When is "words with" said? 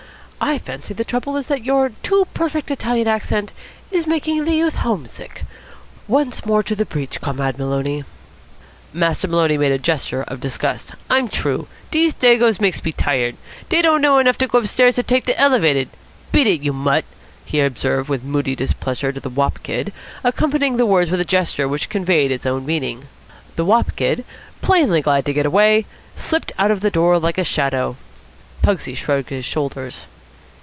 20.87-21.21